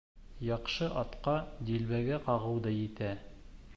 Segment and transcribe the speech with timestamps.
[0.45, 1.35] Яҡшы атҡа
[1.67, 3.13] дилбегә ҡағыу ҙа етә.